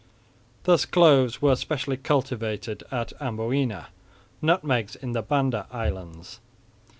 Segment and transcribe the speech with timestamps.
[0.63, 3.89] Thus cloves were specially cultivated at Amboina;
[4.41, 6.39] nutmegs in the Banda islands.